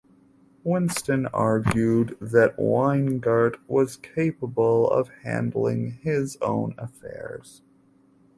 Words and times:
Winston 0.63 1.27
argued 1.27 2.17
that 2.19 2.57
Weingart 2.57 3.59
was 3.67 3.97
capable 3.97 4.89
of 4.89 5.09
handling 5.21 5.99
his 6.01 6.37
own 6.41 6.73
affairs. 6.79 7.61